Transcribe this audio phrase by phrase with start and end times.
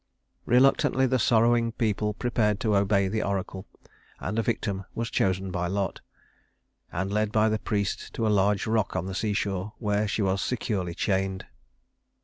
[0.47, 3.67] Reluctantly the sorrowing people prepared to obey the oracle;
[4.19, 6.01] and a victim was chosen by lot,
[6.91, 10.41] and led by the priest to a large rock on the seashore, where she was
[10.41, 11.45] securely chained.